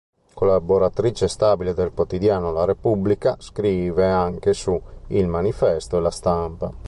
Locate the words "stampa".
6.09-6.73